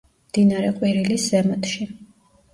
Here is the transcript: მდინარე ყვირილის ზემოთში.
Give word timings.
მდინარე 0.29 0.71
ყვირილის 0.79 1.27
ზემოთში. 1.35 1.89